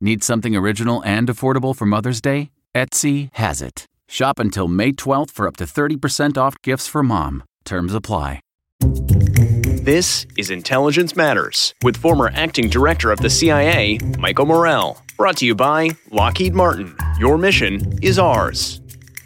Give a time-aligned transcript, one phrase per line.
[0.00, 2.50] Need something original and affordable for Mother's Day?
[2.72, 3.86] Etsy has it.
[4.06, 7.42] Shop until May 12th for up to 30% off gifts for mom.
[7.64, 8.40] Terms apply.
[8.80, 15.02] This is Intelligence Matters with former acting director of the CIA, Michael Morell.
[15.16, 16.94] Brought to you by Lockheed Martin.
[17.18, 18.80] Your mission is ours.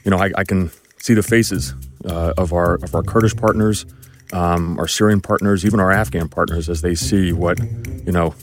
[0.04, 1.74] You know, I, I can see the faces
[2.06, 3.84] uh, of our of our Kurdish partners,
[4.32, 7.58] um, our Syrian partners, even our Afghan partners, as they see what
[8.06, 8.34] you know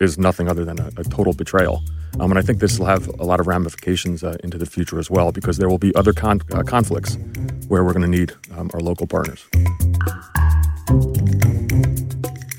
[0.00, 1.82] is nothing other than a, a total betrayal.
[2.20, 4.98] Um, and I think this will have a lot of ramifications uh, into the future
[4.98, 7.18] as well, because there will be other con- uh, conflicts
[7.68, 9.46] where we're going to need um, our local partners.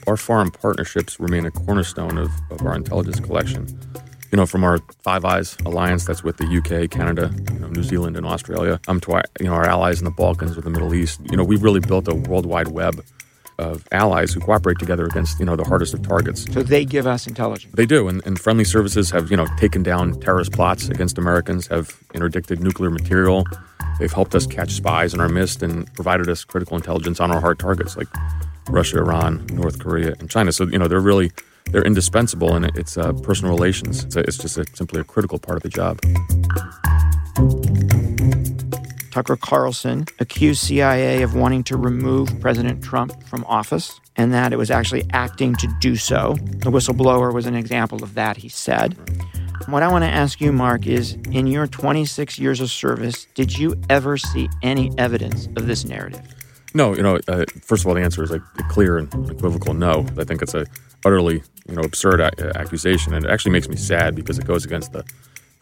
[0.06, 3.68] Our foreign partnerships remain a cornerstone of, of our intelligence collection.
[4.32, 7.84] You know, from our Five Eyes alliance that's with the UK, Canada, you know, New
[7.84, 10.70] Zealand, and Australia, um, to our, you know, our allies in the Balkans or the
[10.70, 11.20] Middle East.
[11.32, 13.04] You know, we've really built a worldwide web
[13.60, 16.52] of allies who cooperate together against you know the hardest of targets.
[16.54, 17.74] So they give us intelligence.
[17.76, 21.68] They do, and, and friendly services have you know taken down terrorist plots against Americans,
[21.68, 23.46] have interdicted nuclear material.
[24.00, 27.42] They've helped us catch spies in our midst and provided us critical intelligence on our
[27.42, 28.08] hard targets like
[28.70, 30.52] Russia, Iran, North Korea, and China.
[30.52, 31.32] So you know they're really
[31.72, 34.04] they're indispensable, and it's uh, personal relations.
[34.04, 36.00] It's, a, it's just a, simply a critical part of the job.
[39.18, 44.58] Tucker Carlson accused CIA of wanting to remove President Trump from office and that it
[44.58, 46.36] was actually acting to do so.
[46.40, 48.96] The whistleblower was an example of that, he said.
[49.66, 53.58] What I want to ask you, Mark, is in your 26 years of service, did
[53.58, 56.22] you ever see any evidence of this narrative?
[56.76, 59.74] No, you know, uh, first of all, the answer is like a clear and equivocal
[59.74, 60.06] no.
[60.20, 60.68] I think it's a
[61.06, 64.64] utterly, you know, absurd a- accusation, and it actually makes me sad because it goes
[64.64, 65.04] against the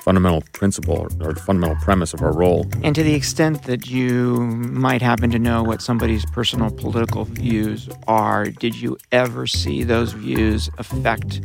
[0.06, 2.68] fundamental principle or fundamental premise of our role.
[2.84, 7.90] And to the extent that you might happen to know what somebody's personal political views
[8.08, 11.42] are, did you ever see those views affect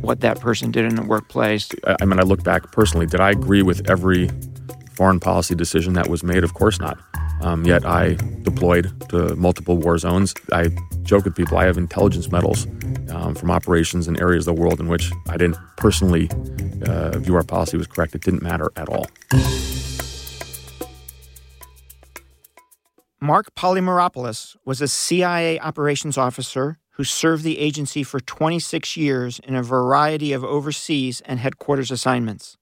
[0.00, 1.70] what that person did in the workplace?
[1.88, 4.30] I, I mean, I look back personally, did I agree with every
[4.94, 6.44] foreign policy decision that was made?
[6.44, 6.96] Of course not.
[7.44, 10.32] Um, yet I deployed to multiple war zones.
[10.50, 10.70] I
[11.02, 12.66] joke with people I have intelligence medals
[13.10, 16.30] um, from operations in areas of the world in which I didn't personally
[16.86, 18.14] uh, view our policy was correct.
[18.14, 19.06] It didn't matter at all.
[23.20, 29.54] Mark Polymeropoulos was a CIA operations officer who served the agency for 26 years in
[29.54, 32.56] a variety of overseas and headquarters assignments.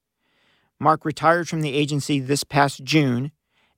[0.81, 3.31] Mark retired from the agency this past June,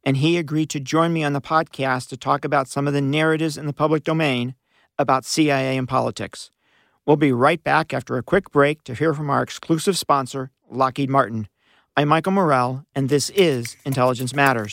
[0.04, 3.00] and he agreed to join me on the podcast to talk about some of the
[3.00, 4.54] narratives in the public domain
[4.98, 6.50] about CIA and politics.
[7.06, 11.10] We'll be right back after a quick break to hear from our exclusive sponsor, Lockheed
[11.10, 11.48] Martin.
[11.96, 14.72] I'm Michael Morell, and this is Intelligence Matters.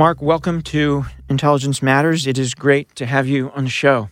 [0.00, 2.26] Mark, welcome to Intelligence Matters.
[2.26, 4.08] It is great to have you on the show.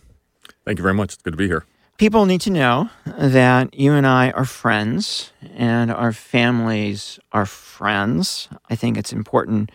[0.63, 1.13] Thank you very much.
[1.13, 1.65] It's good to be here.
[1.97, 8.49] People need to know that you and I are friends and our families are friends.
[8.69, 9.71] I think it's important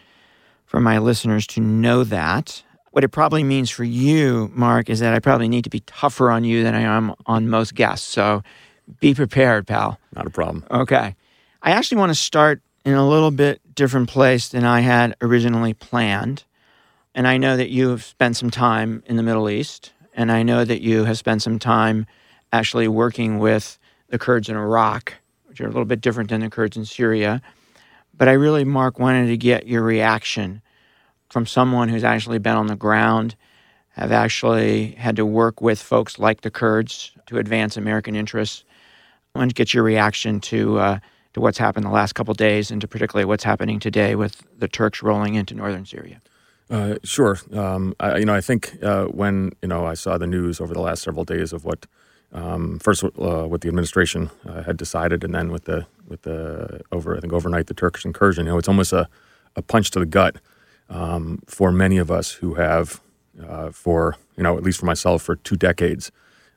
[0.67, 2.63] for my listeners to know that.
[2.93, 6.31] What it probably means for you, Mark, is that I probably need to be tougher
[6.31, 8.07] on you than I am on most guests.
[8.07, 8.45] So
[9.01, 9.99] be prepared, pal.
[10.15, 10.65] Not a problem.
[10.71, 11.17] Okay.
[11.61, 15.75] I actually want to start in a little bit different place than I had originally
[15.75, 16.45] planned.
[17.15, 20.43] And I know that you have spent some time in the Middle East, and I
[20.43, 22.07] know that you have spent some time
[22.53, 23.79] actually working with
[24.09, 25.15] the Kurds in Iraq,
[25.47, 27.41] which are a little bit different than the Kurds in Syria.
[28.17, 30.61] But I really, Mark, wanted to get your reaction
[31.31, 33.35] from someone who's actually been on the ground,
[33.91, 38.65] have actually had to work with folks like the Kurds to advance American interests.
[39.35, 40.99] I want to get your reaction to uh,
[41.35, 44.69] to what's happened the last couple days, and to particularly what's happening today with the
[44.69, 46.23] Turks rolling into northern Syria.
[46.71, 47.39] Uh, sure.
[47.53, 50.73] Um, I, you know, I think uh, when you know I saw the news over
[50.73, 51.87] the last several days of what
[52.33, 53.11] um, first uh,
[53.47, 57.33] what the administration uh, had decided, and then with the with the over I think
[57.33, 58.47] overnight the Turkish incursion.
[58.47, 59.09] You know, it's almost a,
[59.57, 60.37] a punch to the gut
[60.89, 63.01] um, for many of us who have,
[63.47, 66.11] uh, for you know, at least for myself, for two decades,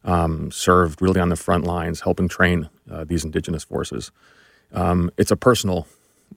[0.03, 4.12] um, served really on the front lines, helping train uh, these indigenous forces.
[4.74, 5.88] Um, it's a personal,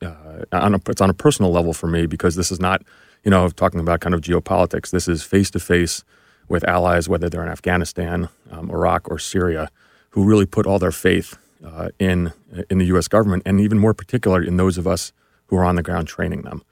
[0.02, 2.82] uh, on a, it's on a personal level for me because this is not,
[3.24, 4.90] you know, talking about kind of geopolitics.
[4.90, 6.04] This is face to face
[6.48, 9.70] with allies, whether they're in Afghanistan, um, Iraq, or Syria,
[10.10, 12.32] who really put all their faith uh, in
[12.68, 13.08] in the U.S.
[13.08, 15.12] government, and even more particular in those of us
[15.46, 16.62] who are on the ground training them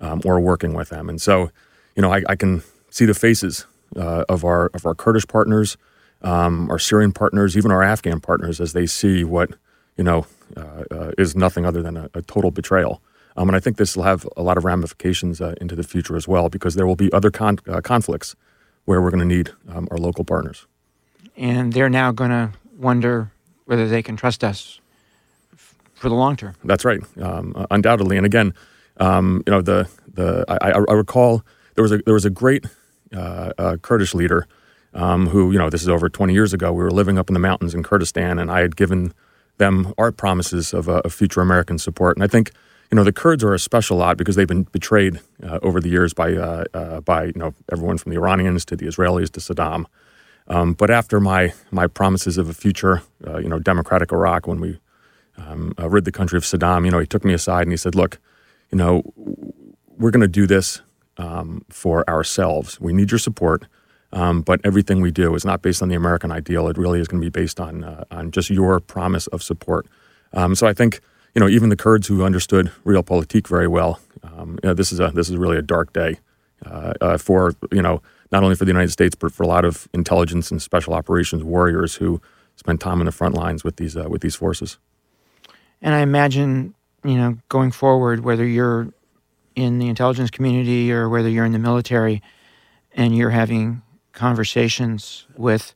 [0.00, 1.08] um, or working with them.
[1.08, 1.50] And so,
[1.94, 3.66] you know, I, I can see the faces
[3.96, 5.76] uh, of our of our Kurdish partners,
[6.22, 9.50] um, our Syrian partners, even our Afghan partners, as they see what
[9.98, 10.24] you know
[10.56, 13.02] uh, uh, is nothing other than a, a total betrayal.
[13.36, 16.16] Um, and I think this will have a lot of ramifications uh, into the future
[16.16, 18.34] as well, because there will be other con- uh, conflicts
[18.86, 20.66] where we're going to need um, our local partners.
[21.36, 23.30] And they're now going to wonder
[23.66, 24.80] whether they can trust us
[25.52, 26.54] f- for the long term.
[26.64, 28.16] That's right, um, undoubtedly.
[28.16, 28.54] And again,
[28.98, 32.66] um, you know, the the I, I, recall there was a there was a great
[33.14, 34.48] uh, uh, Kurdish leader
[34.94, 36.72] um, who you know this is over 20 years ago.
[36.72, 39.12] We were living up in the mountains in Kurdistan, and I had given
[39.58, 42.16] them our promises of, uh, of future American support.
[42.16, 42.52] And I think
[42.90, 45.90] you know the Kurds are a special lot because they've been betrayed uh, over the
[45.90, 49.40] years by uh, uh, by you know everyone from the Iranians to the Israelis to
[49.40, 49.84] Saddam.
[50.46, 54.80] Um, but after my my promises of a future, you know, democratic Iraq, when we
[55.36, 57.94] um, rid the country of Saddam, you know, he took me aside and he said,
[57.94, 58.18] "Look,
[58.70, 59.02] you know,
[59.98, 60.80] we're going to do this
[61.18, 62.80] um, for ourselves.
[62.80, 63.66] We need your support,
[64.12, 66.68] um, but everything we do is not based on the American ideal.
[66.68, 69.86] It really is going to be based on uh, on just your promise of support.
[70.32, 71.00] Um, so I think
[71.34, 74.00] you know even the Kurds who understood realpolitik very well.
[74.22, 76.18] Um, you know, this is a this is really a dark day
[76.64, 78.02] uh, uh, for you know
[78.32, 81.44] not only for the United States but for a lot of intelligence and special operations
[81.44, 82.20] warriors who
[82.56, 84.78] spend time on the front lines with these uh, with these forces.
[85.80, 88.92] And I imagine you know, going forward, whether you're
[89.54, 92.22] in the intelligence community or whether you're in the military
[92.92, 93.82] and you're having
[94.18, 95.74] conversations with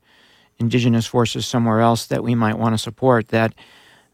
[0.59, 3.55] indigenous forces somewhere else that we might want to support, that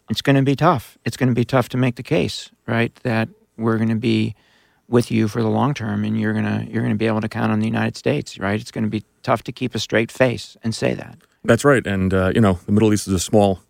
[0.08, 0.96] it's going to be tough.
[1.04, 2.94] It's going to be tough to make the case, right?
[3.02, 4.34] That we're going to be
[4.88, 7.20] with you for the long term and you're going to you're going to be able
[7.20, 8.60] to count on the United States, right?
[8.60, 11.18] It's going to be tough to keep a straight face and say that.
[11.44, 11.86] That's right.
[11.86, 13.60] And uh, you know, the Middle East is a small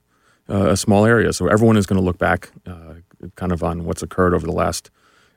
[0.48, 2.94] uh, a small area, so everyone is going to look back uh,
[3.34, 4.90] kind of on what's occurred over the last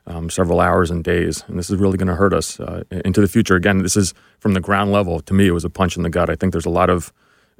[0.06, 1.44] um, several hours and days.
[1.46, 3.54] And this is really going to hurt us uh, into the future.
[3.54, 5.20] Again, this is from the ground level.
[5.20, 6.28] To me, it was a punch in the gut.
[6.28, 7.12] I think there's a lot of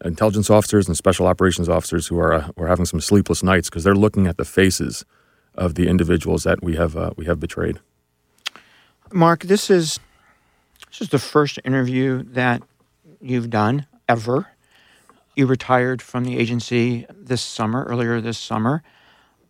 [0.04, 3.70] intelligence officers and special operations officers who are, uh, who are having some sleepless nights
[3.70, 5.04] because they're looking at the faces
[5.54, 7.78] of the individuals that we have, uh, we have betrayed.
[9.12, 10.00] Mark, this is,
[10.88, 12.62] this is the first interview that
[13.20, 14.48] you've done ever.
[15.36, 18.82] You retired from the agency this summer, earlier this summer.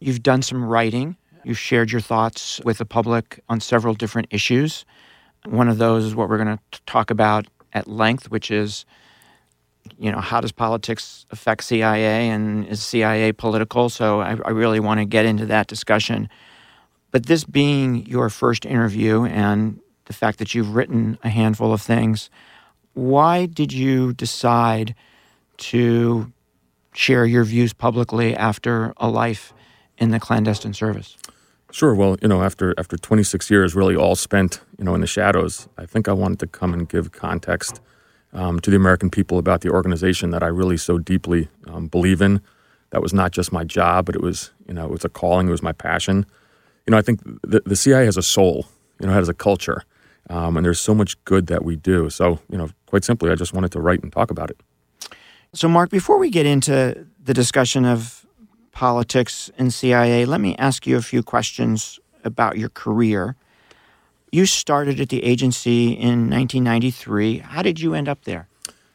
[0.00, 1.16] You've done some writing.
[1.44, 4.84] You've shared your thoughts with the public on several different issues.
[5.44, 8.84] One of those is what we're going to talk about at length, which is,
[9.98, 13.88] you know, how does politics affect CIA and is CIA political?
[13.88, 16.28] So I, I really want to get into that discussion.
[17.10, 21.82] But this being your first interview and the fact that you've written a handful of
[21.82, 22.30] things,
[22.94, 24.94] why did you decide
[25.56, 26.32] to
[26.94, 29.52] share your views publicly after a life
[29.98, 31.16] in the clandestine service?
[31.72, 31.94] Sure.
[31.94, 35.68] Well, you know, after after 26 years, really all spent, you know, in the shadows,
[35.78, 37.80] I think I wanted to come and give context
[38.34, 42.20] um, to the American people about the organization that I really so deeply um, believe
[42.20, 42.42] in.
[42.90, 45.48] That was not just my job, but it was, you know, it was a calling.
[45.48, 46.26] It was my passion.
[46.86, 48.66] You know, I think the, the CIA has a soul.
[49.00, 49.82] You know, it has a culture,
[50.28, 52.10] um, and there's so much good that we do.
[52.10, 54.60] So, you know, quite simply, I just wanted to write and talk about it.
[55.54, 58.21] So, Mark, before we get into the discussion of
[58.72, 63.36] politics and CIA, let me ask you a few questions about your career.
[64.34, 67.38] you started at the agency in 1993.
[67.38, 68.48] How did you end up there?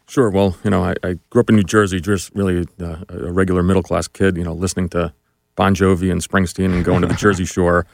[0.07, 0.29] Sure.
[0.31, 3.61] Well, you know, I, I grew up in New Jersey, just really uh, a regular
[3.61, 5.13] middle class kid, you know, listening to
[5.55, 7.85] Bon Jovi and Springsteen and going to the Jersey Shore.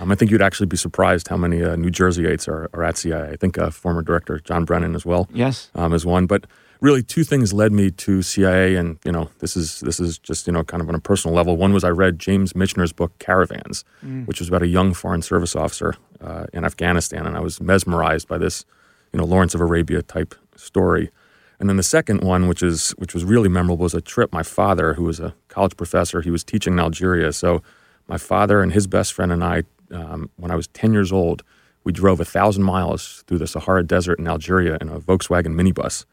[0.00, 2.96] Um, I think you'd actually be surprised how many uh, New Jerseyites are, are at
[2.96, 3.30] CIA.
[3.30, 5.28] I think uh, former director John Brennan as well.
[5.32, 5.70] Yes.
[5.74, 6.26] Um, is one.
[6.26, 6.46] But
[6.80, 10.46] really, two things led me to CIA, and you know, this is this is just
[10.46, 11.56] you know kind of on a personal level.
[11.56, 14.26] One was I read James Michener's book Caravans, mm.
[14.26, 18.28] which was about a young foreign service officer uh, in Afghanistan, and I was mesmerized
[18.28, 18.64] by this,
[19.12, 21.10] you know, Lawrence of Arabia type story.
[21.58, 24.32] And then the second one, which is which was really memorable, was a trip.
[24.32, 27.32] My father, who was a college professor, he was teaching in Algeria.
[27.32, 27.62] So
[28.08, 31.42] my father and his best friend and I, um, when I was ten years old,
[31.84, 36.04] we drove a thousand miles through the Sahara Desert in Algeria in a Volkswagen minibus,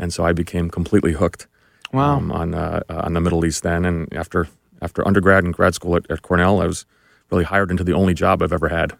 [0.00, 1.46] and so I became completely hooked.
[1.92, 2.16] Wow.
[2.16, 4.48] Um, on uh, uh, on the Middle East then, and after
[4.82, 6.86] after undergrad and grad school at, at Cornell, I was
[7.30, 8.92] really hired into the only job I've ever had.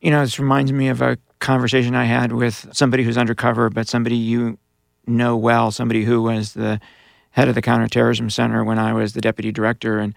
[0.00, 3.88] You know, this reminds me of a conversation I had with somebody who's undercover, but
[3.88, 4.58] somebody you
[5.06, 6.80] know well, somebody who was the
[7.30, 9.98] head of the counterterrorism center when I was the deputy director.
[9.98, 10.14] And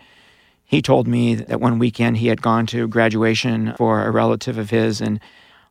[0.63, 4.69] he told me that one weekend he had gone to graduation for a relative of
[4.69, 5.19] his and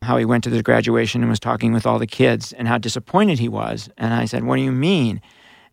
[0.01, 2.77] how he went to the graduation and was talking with all the kids and how
[2.77, 3.89] disappointed he was.
[3.97, 5.21] And I said, What do you mean?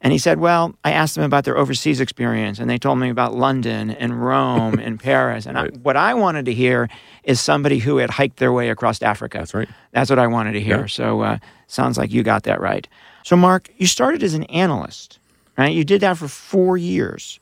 [0.01, 3.09] And he said, Well, I asked them about their overseas experience, and they told me
[3.09, 5.47] about London and Rome and Paris.
[5.47, 5.73] And right.
[5.73, 6.89] I, what I wanted to hear
[7.25, 9.39] is somebody who had hiked their way across Africa.
[9.39, 9.69] That's right.
[9.93, 10.81] That's what I wanted to hear.
[10.81, 10.87] Yeah.
[10.87, 11.39] So, uh,
[11.69, 12.87] sounds like you got that right.
[13.25, 15.19] So, Mark, you started as an analyst,
[15.57, 15.73] right?
[15.73, 17.41] You did that for four years.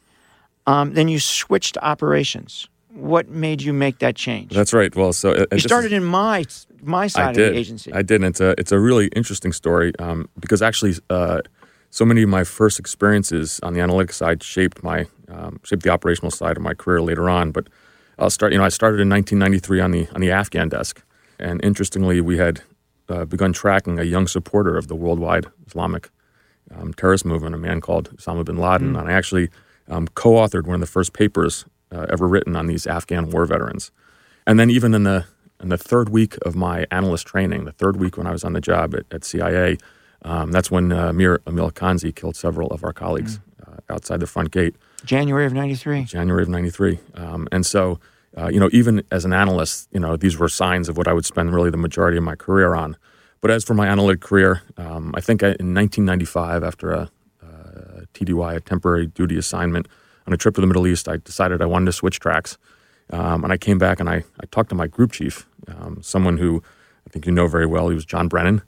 [0.64, 2.68] Um, then you switched to operations.
[2.94, 4.52] What made you make that change?
[4.52, 4.94] That's right.
[4.94, 6.44] Well, so uh, you started is, in my
[6.82, 7.92] my side of the agency.
[7.92, 8.16] I did.
[8.16, 11.40] And it's a it's a really interesting story um, because actually, uh,
[11.90, 15.90] so many of my first experiences on the analytics side shaped my um, shaped the
[15.90, 17.50] operational side of my career later on.
[17.50, 17.68] But
[18.18, 18.52] I'll start.
[18.52, 21.02] You know, I started in 1993 on the on the Afghan desk,
[21.38, 22.60] and interestingly, we had
[23.08, 26.10] uh, begun tracking a young supporter of the worldwide Islamic
[26.74, 28.92] um, terrorist movement, a man called Osama bin Laden.
[28.92, 29.00] Mm.
[29.00, 29.50] And I actually
[29.88, 33.46] um, co authored one of the first papers uh, ever written on these Afghan war
[33.46, 33.90] veterans.
[34.46, 35.26] And then, even in the,
[35.60, 38.52] in the third week of my analyst training, the third week when I was on
[38.52, 39.78] the job at, at CIA,
[40.22, 43.72] um, that's when uh, Mir Aimal Kansi killed several of our colleagues mm.
[43.72, 44.74] uh, outside the front gate.
[45.04, 46.04] January of 93.
[46.04, 46.98] January of 93.
[47.14, 47.98] Um, and so
[48.36, 51.12] uh, you know, even as an analyst, you know, these were signs of what I
[51.12, 52.96] would spend really the majority of my career on.
[53.40, 57.10] But as for my analytic career, um, I think I, in 1995, after a,
[57.42, 59.88] a TDY, a temporary duty assignment
[60.26, 62.58] on a trip to the Middle East, I decided I wanted to switch tracks.
[63.10, 66.38] Um, and I came back and I, I talked to my group chief, um, someone
[66.38, 66.62] who
[67.06, 67.88] I think you know very well.
[67.88, 68.62] He was John Brennan.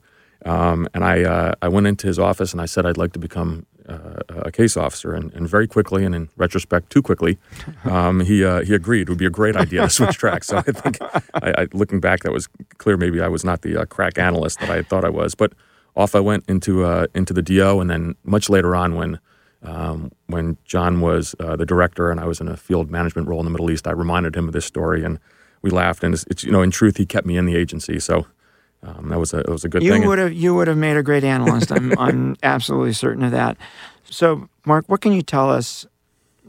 [0.45, 3.19] Um, and I, uh, I went into his office and I said I'd like to
[3.19, 7.37] become uh, a case officer, and, and, very quickly, and in retrospect, too quickly,
[7.83, 10.47] um, he uh, he agreed it would be a great idea to switch tracks.
[10.47, 11.21] So I think, I,
[11.57, 12.47] I, looking back, that was
[12.77, 12.97] clear.
[12.97, 15.53] Maybe I was not the uh, crack analyst that I thought I was, but
[15.95, 19.19] off I went into uh, into the DO, and then much later on, when
[19.65, 23.39] um, when John was uh, the director and I was in a field management role
[23.39, 25.19] in the Middle East, I reminded him of this story, and
[25.61, 26.03] we laughed.
[26.03, 28.25] And it's, it's you know, in truth, he kept me in the agency, so.
[28.83, 29.87] Um, that was a that was a good thing.
[29.87, 30.07] you thing.
[30.07, 31.71] would have you would have made a great analyst.
[31.71, 33.57] I'm I'm absolutely certain of that.
[34.03, 35.87] So, Mark, what can you tell us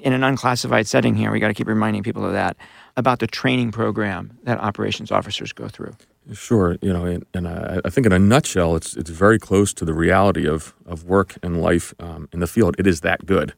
[0.01, 1.31] in an unclassified setting here?
[1.31, 2.59] We got to keep reminding people of that
[2.97, 5.97] about the training program that operations officers go through.
[6.33, 9.73] Sure, you know, and, and I, I, think in a nutshell, it's it's very close
[9.75, 12.75] to the reality of of work and life um, in the field.
[12.79, 13.55] It is that good.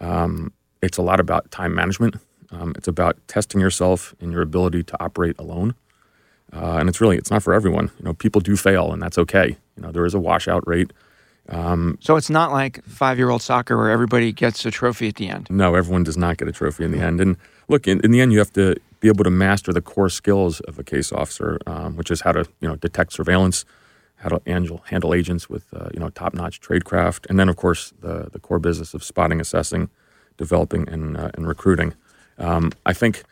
[0.00, 2.16] Um, it's a lot about time management.
[2.52, 5.74] Um, it's about testing yourself and your ability to operate alone.
[6.52, 7.90] Uh, and it's really it's not for everyone.
[7.98, 9.56] You know, people do fail, and that's okay.
[9.76, 10.92] You know, there is a washout rate.
[11.48, 15.48] Um, so it's not like five-year-old soccer where everybody gets a trophy at the end.
[15.50, 17.20] No, everyone does not get a trophy in the end.
[17.20, 17.36] And
[17.68, 20.58] look, in, in the end, you have to be able to master the core skills
[20.60, 23.64] of a case officer, um, which is how to you know detect surveillance,
[24.16, 27.92] how to handle, handle agents with uh, you know top-notch tradecraft, and then of course
[28.00, 29.88] the the core business of spotting, assessing,
[30.36, 31.94] developing, and uh, and recruiting.
[32.38, 33.22] Um, I think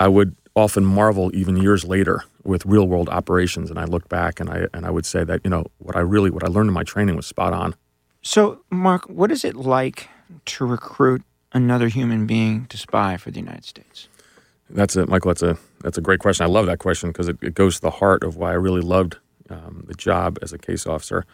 [0.00, 4.40] I would often marvel even years later with real world operations and I look back
[4.40, 6.68] and I and I would say that you know what I really what I learned
[6.68, 7.74] in my training was spot on.
[8.22, 10.08] So Mark, what is it like
[10.46, 11.22] to recruit
[11.52, 14.08] another human being to spy for the United States?
[14.72, 15.30] That's a Michael.
[15.30, 16.44] That's a that's a great question.
[16.44, 18.80] I love that question because it, it, goes to the heart of why I really
[18.80, 19.16] loved
[19.48, 21.26] um, the job as a case officer,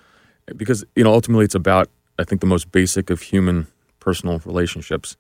[0.57, 1.89] because you know ultimately it's about
[2.19, 3.67] I think the most basic of human
[4.01, 5.17] personal relationships.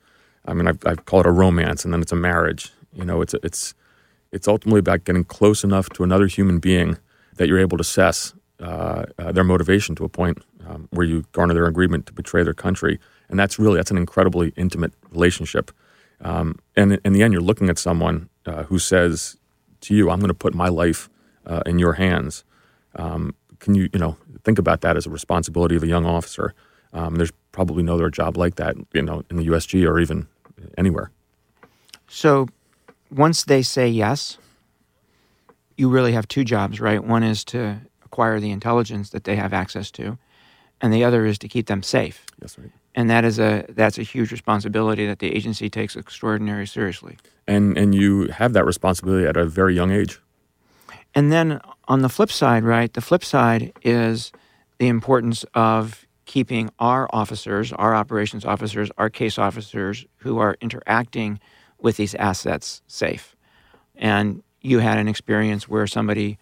[0.46, 2.72] I mean, I, I call it a romance, and then it's a marriage.
[2.94, 3.74] You know, it's it's
[4.32, 6.98] it's ultimately about getting close enough to another human being
[7.36, 11.24] that you're able to assess uh, uh, their motivation to a point um, where you
[11.32, 12.98] garner their agreement to betray their country.
[13.28, 15.70] And that's really that's an incredibly intimate relationship.
[16.20, 19.36] Um, and in the end, you're looking at someone uh, who says
[19.82, 21.08] to you, "I'm going to put my life
[21.46, 22.44] uh, in your hands.
[22.96, 26.54] Um, can you, you know, think about that as a responsibility of a young officer?
[26.92, 30.26] Um, there's probably no other job like that, you know, in the USG or even
[30.76, 31.10] anywhere.
[32.08, 32.48] So
[33.10, 34.38] once they say yes,
[35.76, 37.02] you really have two jobs, right?
[37.02, 40.18] One is to acquire the intelligence that they have access to,
[40.80, 42.24] and the other is to keep them safe.
[42.38, 42.70] That's right.
[42.96, 47.18] And that is a that's a huge responsibility that the agency takes extraordinarily seriously.
[47.46, 50.18] And and you have that responsibility at a very young age.
[51.14, 52.92] And then on the flip side, right?
[52.92, 54.32] The flip side is
[54.78, 61.38] the importance of keeping our officers, our operations officers, our case officers who are interacting
[61.80, 63.36] with these assets safe.
[63.94, 66.38] And you had an experience where somebody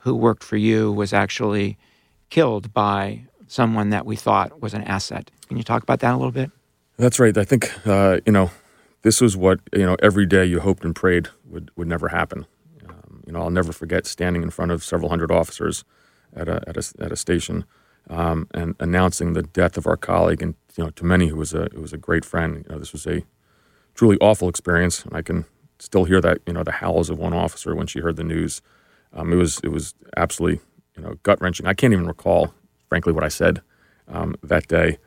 [0.00, 1.76] who worked for you was actually
[2.30, 5.30] killed by someone that we thought was an asset.
[5.48, 6.50] Can you talk about that a little bit?
[6.96, 7.36] That's right.
[7.36, 8.50] I think uh, you know
[9.02, 12.46] this was what you know every day you hoped and prayed would would never happen.
[12.88, 15.84] Um, you know, I'll never forget standing in front of several hundred officers
[16.34, 17.64] at a at a, at a station
[18.10, 21.54] um, and announcing the death of our colleague, and you know, to many who was
[21.54, 22.64] a it was a great friend.
[22.66, 23.22] You know, this was a
[23.94, 25.44] truly awful experience, and I can
[25.78, 28.62] still hear that you know the howls of one officer when she heard the news.
[29.12, 30.60] Um, it was it was absolutely
[30.96, 31.66] you know gut wrenching.
[31.66, 32.54] I can't even recall,
[32.88, 33.62] frankly, what I said
[34.08, 34.98] um, that day.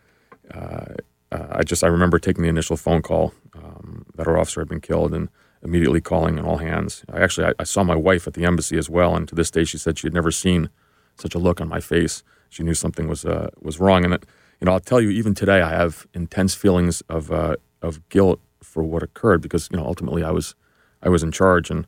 [0.53, 0.95] Uh,
[1.31, 4.67] uh, I just I remember taking the initial phone call um, that our officer had
[4.67, 5.29] been killed and
[5.63, 7.05] immediately calling in all hands.
[7.11, 9.51] I actually I, I, saw my wife at the embassy as well, and to this
[9.51, 10.69] day she said she had never seen
[11.17, 12.23] such a look on my face.
[12.49, 14.13] She knew something was uh, was wrong, and
[14.59, 18.41] you know I'll tell you even today I have intense feelings of uh, of guilt
[18.61, 20.55] for what occurred because you know ultimately I was
[21.01, 21.87] I was in charge, and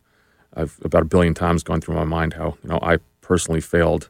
[0.54, 4.10] I've about a billion times gone through my mind how you know I personally failed.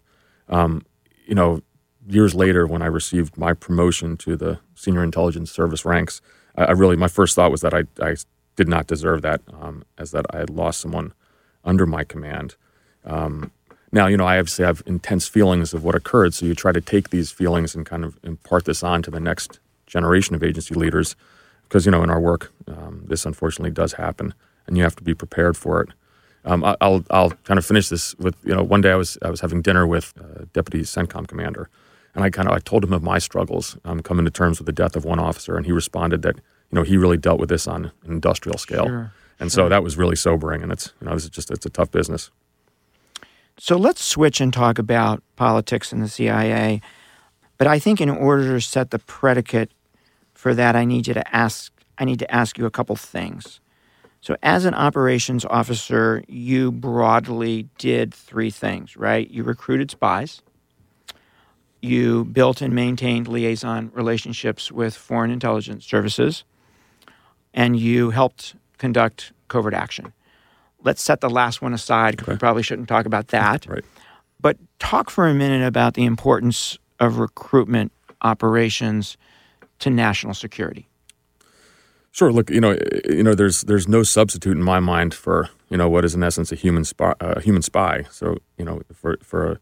[0.49, 0.83] Um,
[1.25, 1.61] you know,
[2.07, 6.21] years later when I received my promotion to the senior intelligence service ranks,
[6.55, 8.15] I, I really my first thought was that I, I
[8.55, 11.13] did not deserve that, um, as that I had lost someone
[11.63, 12.55] under my command.
[13.05, 13.51] Um,
[13.91, 16.81] now, you know, I obviously have intense feelings of what occurred, so you try to
[16.81, 20.73] take these feelings and kind of impart this on to the next generation of agency
[20.73, 21.15] leaders,
[21.63, 24.33] because you know, in our work, um, this unfortunately does happen
[24.67, 25.89] and you have to be prepared for it.
[26.45, 29.17] Um, I, will I'll kind of finish this with you know one day I was
[29.21, 31.69] I was having dinner with uh, Deputy CENTCOM commander,
[32.15, 34.65] and I kind of I told him of my struggles um, coming to terms with
[34.65, 37.49] the death of one officer, and he responded that you know he really dealt with
[37.49, 39.65] this on an industrial scale, sure, and sure.
[39.65, 41.91] so that was really sobering, and it's you know this is just it's a tough
[41.91, 42.31] business.
[43.57, 46.81] So let's switch and talk about politics in the CIA,
[47.57, 49.71] but I think in order to set the predicate
[50.33, 53.59] for that, I need you to ask I need to ask you a couple things.
[54.23, 59.29] So, as an operations officer, you broadly did three things, right?
[59.29, 60.41] You recruited spies,
[61.83, 66.45] you built and maintained liaison relationships with foreign intelligence services,
[67.53, 70.13] and you helped conduct covert action.
[70.83, 72.33] Let's set the last one aside because okay.
[72.33, 73.67] we probably shouldn't talk about that.
[73.67, 73.83] Right.
[74.39, 77.91] But talk for a minute about the importance of recruitment
[78.21, 79.17] operations
[79.79, 80.87] to national security.
[82.11, 82.31] Sure.
[82.31, 82.77] Look, you know,
[83.09, 86.23] you know, there's there's no substitute in my mind for you know what is in
[86.23, 87.13] essence a human spy.
[87.19, 88.03] A uh, human spy.
[88.11, 89.59] So you know, for for a,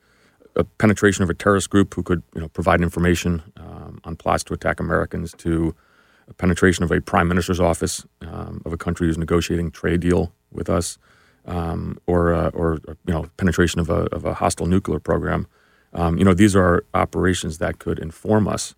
[0.55, 4.43] a penetration of a terrorist group who could you know provide information um, on plots
[4.45, 5.75] to attack Americans, to
[6.27, 10.33] a penetration of a prime minister's office um, of a country who's negotiating trade deal
[10.51, 10.97] with us,
[11.45, 15.47] um, or uh, or you know penetration of a of a hostile nuclear program.
[15.93, 18.75] Um, you know, these are operations that could inform us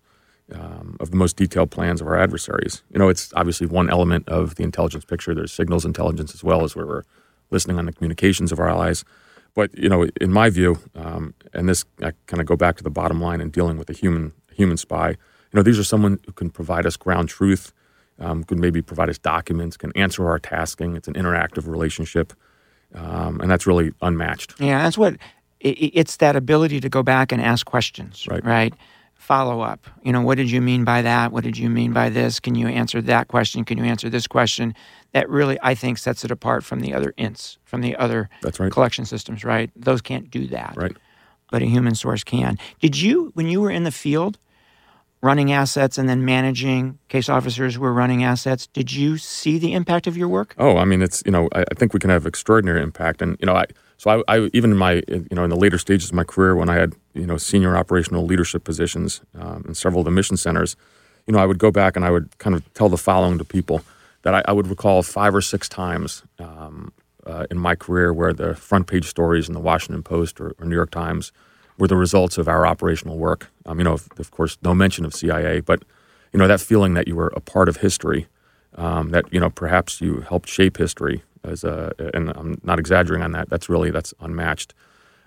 [0.52, 2.82] um, of the most detailed plans of our adversaries.
[2.92, 5.34] You know, it's obviously one element of the intelligence picture.
[5.34, 7.04] There's signals intelligence as well as where we're
[7.50, 9.04] listening on the communications of our allies.
[9.54, 12.84] But you know, in my view, um, and this I kind of go back to
[12.84, 15.10] the bottom line in dealing with a human human spy.
[15.10, 15.16] You
[15.52, 17.72] know, these are someone who can provide us ground truth,
[18.18, 20.96] um, could maybe provide us documents, can answer our tasking.
[20.96, 22.32] It's an interactive relationship,
[22.94, 24.54] um, and that's really unmatched.
[24.58, 25.16] Yeah, that's what
[25.60, 28.44] it's that ability to go back and ask questions, right?
[28.44, 28.74] Right
[29.24, 29.86] follow up.
[30.02, 31.32] You know, what did you mean by that?
[31.32, 32.38] What did you mean by this?
[32.38, 33.64] Can you answer that question?
[33.64, 34.74] Can you answer this question?
[35.14, 38.60] That really, I think, sets it apart from the other ints, from the other That's
[38.60, 38.70] right.
[38.70, 39.70] collection systems, right?
[39.76, 40.74] Those can't do that.
[40.76, 40.94] Right.
[41.50, 42.58] But a human source can.
[42.80, 44.38] Did you, when you were in the field,
[45.22, 49.72] running assets and then managing case officers who were running assets, did you see the
[49.72, 50.54] impact of your work?
[50.58, 53.22] Oh, I mean, it's, you know, I, I think we can have extraordinary impact.
[53.22, 55.78] And, you know, I, so I, I, even in my you know in the later
[55.78, 59.74] stages of my career when I had you know senior operational leadership positions um, in
[59.74, 60.76] several of the mission centers,
[61.26, 63.44] you know I would go back and I would kind of tell the following to
[63.44, 63.82] people
[64.24, 66.92] that I, I would recall five or six times um,
[67.26, 70.66] uh, in my career where the front page stories in the Washington Post or, or
[70.66, 71.30] New York Times
[71.78, 73.50] were the results of our operational work.
[73.66, 75.84] Um, you know, of, of, course, no mention of CIA, but
[76.32, 78.26] you know that feeling that you were a part of history,
[78.76, 83.22] um, that you know perhaps you helped shape history as a, and I'm not exaggerating
[83.22, 83.48] on that.
[83.48, 84.74] That's really that's unmatched.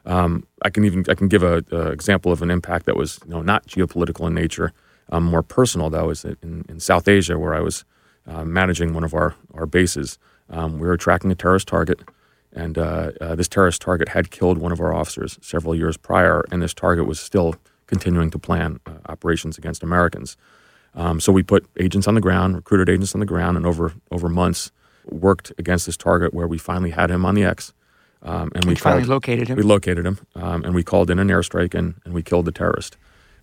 [0.06, 3.20] Um, I can even I can give a, a, example of an impact that was
[3.26, 4.74] you know not geopolitical in nature,
[5.12, 6.10] um, more personal though.
[6.10, 7.86] Is in, in South Asia where I was
[8.28, 10.18] uh, managing one of our our bases.
[10.50, 12.02] Um, we were tracking a terrorist target,
[12.54, 16.46] and uh, uh, this terrorist target had killed one of our officers several years prior,
[16.52, 17.56] and this target was still
[17.88, 20.38] continuing to plan uh, operations against Americans.
[20.96, 23.94] Um, so we put agents on the ground, recruited agents on the ground, and over
[24.12, 24.72] over months
[25.06, 27.74] worked against this target where we finally had him on the X.
[28.24, 29.58] Um, and we finally located him.
[29.58, 32.52] We located him, um, and we called in an airstrike and, and we killed the
[32.52, 32.98] terrorist.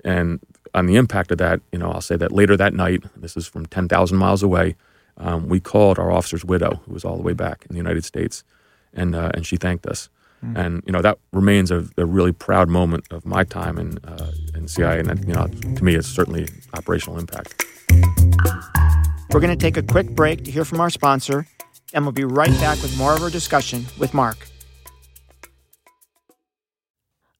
[0.04, 0.40] And
[0.74, 3.46] on the impact of that, you know, I'll say that later that night, this is
[3.46, 4.74] from 10,000 miles away,
[5.16, 8.04] um, we called our officer's widow, who was all the way back in the United
[8.04, 8.42] States,
[8.92, 10.08] and uh, and she thanked us.
[10.44, 10.58] Mm.
[10.58, 14.32] And you know that remains a, a, really proud moment of my time in uh,
[14.56, 17.64] in CIA, and that, you know to me it's certainly operational impact.
[19.30, 21.46] We're going to take a quick break to hear from our sponsor,
[21.92, 24.48] and we'll be right back with more of our discussion with Mark.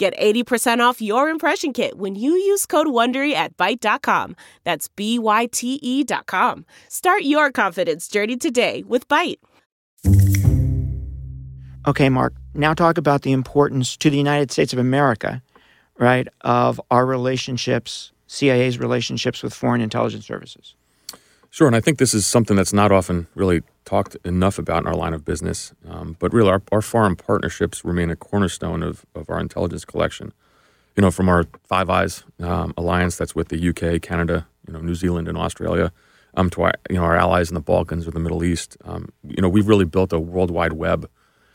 [0.00, 4.34] Get 80% off your impression kit when you use code WONDERY at Byte.com.
[4.64, 6.64] That's B-Y-T-E dot com.
[6.88, 9.36] Start your confidence journey today with Byte.
[11.86, 15.42] Okay, Mark, now talk about the importance to the United States of America,
[15.98, 20.76] right, of our relationships, CIA's relationships with foreign intelligence services.
[21.52, 24.86] Sure, and I think this is something that's not often really talked enough about in
[24.86, 25.74] our line of business.
[25.88, 30.32] Um, but really, our, our foreign partnerships remain a cornerstone of, of our intelligence collection.
[30.96, 34.80] You know, from our Five Eyes um, alliance that's with the UK, Canada, you know,
[34.80, 35.92] New Zealand, and Australia,
[36.34, 38.76] um, to our, you know our allies in the Balkans or the Middle East.
[38.84, 41.10] Um, you know, we've really built a worldwide web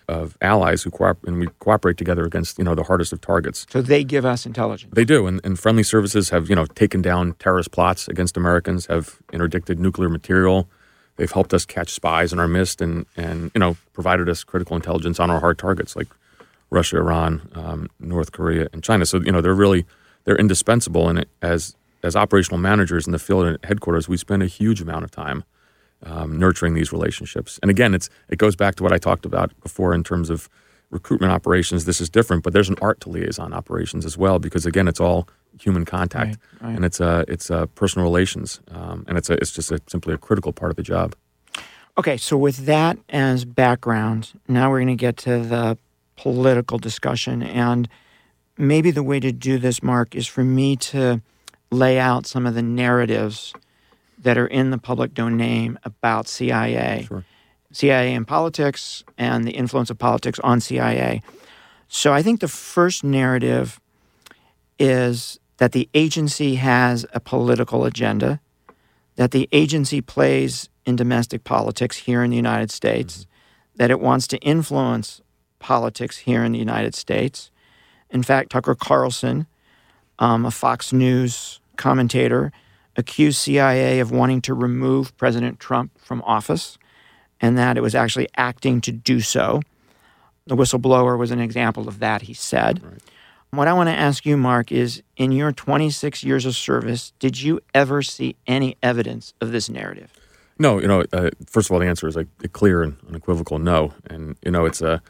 [0.07, 3.65] of allies who cooperate and we cooperate together against you know the hardest of targets.
[3.69, 4.93] So they give us intelligence.
[4.95, 8.85] They do, and, and friendly services have you know taken down terrorist plots against Americans,
[8.87, 10.67] have interdicted nuclear material.
[11.17, 14.75] They've helped us catch spies in our midst, and and you know provided us critical
[14.75, 16.07] intelligence on our hard targets like
[16.69, 19.05] Russia, Iran, um, North Korea, and China.
[19.05, 19.85] So you know they're really
[20.25, 24.47] they're indispensable, and as as operational managers in the field and headquarters, we spend a
[24.47, 25.43] huge amount of time
[26.03, 27.59] um, nurturing these relationships.
[27.61, 30.49] And again, it's it goes back to what I talked about before in terms of
[30.91, 31.85] recruitment operations.
[31.85, 34.99] This is different, but there's an art to liaison operations as well because again, it's
[34.99, 35.27] all
[35.59, 36.75] human contact right, right.
[36.75, 40.13] and it's a it's a personal relations, um, and it's a it's just a, simply
[40.13, 41.15] a critical part of the job.
[41.97, 45.77] Okay, so with that as background, now we're going to get to the
[46.17, 47.87] political discussion, and
[48.57, 51.21] maybe the way to do this, Mark, is for me to
[51.71, 53.53] lay out some of the narratives
[54.25, 57.23] that are in the public domain about CIA, sure.
[57.71, 61.21] CIA and politics, and the influence of politics on CIA.
[61.87, 63.79] So I think the first narrative
[64.79, 68.39] is that the agency has a political agenda,
[69.15, 73.77] that the agency plays in domestic politics here in the United States, mm-hmm.
[73.77, 75.21] that it wants to influence
[75.59, 77.51] politics here in the United States.
[78.09, 79.45] In fact, Tucker Carlson,
[80.17, 82.51] um, a Fox News commentator,
[82.95, 86.77] accused CIA of wanting to remove President Trump from office
[87.41, 89.61] and that it was actually acting to do so.
[90.47, 92.83] The whistleblower was an example of that, he said.
[92.83, 93.01] Right.
[93.51, 97.41] What I want to ask you, Mark, is in your 26 years of service, did
[97.41, 100.11] you ever see any evidence of this narrative?
[100.59, 103.59] No, you know, uh, first of all, the answer is a, a, clear and unequivocal
[103.59, 103.93] no.
[104.07, 105.01] And, you know, it's a,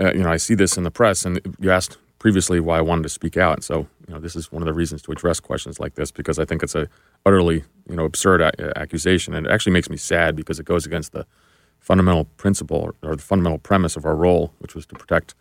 [0.00, 2.82] uh, you know, I see this in the press, and you asked previously why I
[2.82, 3.64] wanted to speak out.
[3.64, 6.38] So, you know, this is one of the reasons to address questions like this because
[6.38, 6.88] I think it's a
[7.26, 10.86] utterly, you know, absurd a- accusation, and it actually makes me sad because it goes
[10.86, 11.26] against the
[11.80, 15.34] fundamental principle or the fundamental premise of our role, which was to protect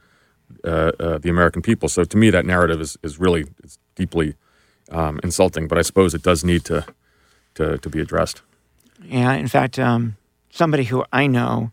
[0.64, 1.90] uh, uh, the American people.
[1.90, 4.36] So, to me, that narrative is is really it's deeply
[4.92, 5.68] um, insulting.
[5.68, 6.86] But I suppose it does need to
[7.56, 8.42] to, to be addressed.
[9.04, 10.16] Yeah, in fact, um,
[10.50, 11.72] somebody who I know,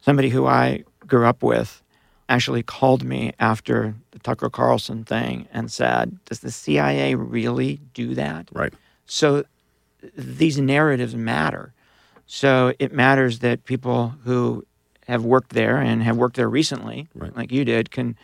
[0.00, 1.82] somebody who I grew up with
[2.30, 8.14] actually called me after the Tucker Carlson thing and said, Does the CIA really do
[8.14, 8.48] that?
[8.52, 8.72] Right.
[9.04, 9.44] So
[10.16, 11.74] these narratives matter.
[12.26, 14.64] So it matters that people who
[15.08, 17.36] have worked there and have worked there recently, right.
[17.36, 18.16] like you did, can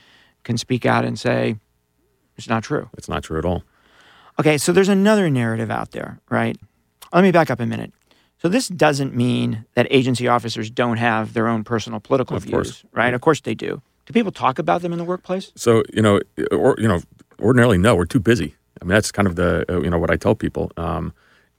[0.44, 1.56] can speak out and say
[2.36, 2.88] it's not true.
[2.96, 3.64] It's not true at all.
[4.38, 6.56] Okay, so there's another narrative out there, right?
[7.12, 7.92] Let me back up a minute.
[8.38, 12.52] So this doesn't mean that agency officers don't have their own personal political of views,
[12.52, 12.84] course.
[12.92, 13.12] right?
[13.14, 13.82] Of course they do.
[14.06, 15.52] Do people talk about them in the workplace?
[15.56, 17.02] So you know, or you know,
[17.40, 17.94] ordinarily no.
[17.94, 18.54] We're too busy.
[18.80, 20.70] I mean, that's kind of the uh, you know what I tell people.
[20.76, 21.12] Um,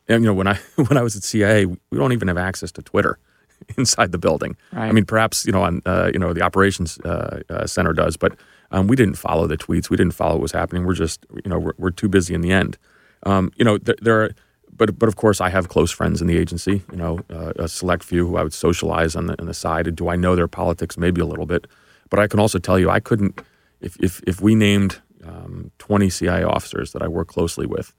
[0.08, 2.72] and you know, when I when I was at CIA, we don't even have access
[2.74, 3.20] to Twitter
[3.78, 4.56] inside the building.
[4.72, 4.88] Right.
[4.88, 8.18] I mean, perhaps you know on uh, you know the operations uh, uh, center does,
[8.18, 8.38] but
[8.72, 9.90] um, we didn't follow the tweets.
[9.90, 10.86] We didn't follow what was happening.
[10.86, 12.78] We're just you know we're, we're too busy in the end.
[13.24, 14.32] Um, you know, th- there are.
[14.76, 16.84] But, but of course, I have close friends in the agency.
[16.92, 19.96] You know, uh, a select few who I would socialize on the on the side.
[19.96, 21.00] Do I know their politics?
[21.00, 21.66] Maybe a little bit,
[22.10, 23.42] but I can also tell you I couldn't.
[23.82, 27.94] If if if we named um, 20 CIA officers that I work closely with,